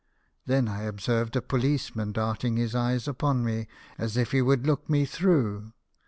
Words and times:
Then 0.47 0.67
I 0.67 0.87
ob 0.87 0.99
served 0.99 1.35
a 1.35 1.43
policeman 1.43 2.11
darting 2.11 2.57
his 2.57 2.73
eyes 2.73 3.07
upon 3.07 3.45
me, 3.45 3.67
as 3.99 4.17
if 4.17 4.31
he 4.31 4.41
would 4.41 4.65
look 4.65 4.89
me 4.89 5.05
through. 5.05 5.73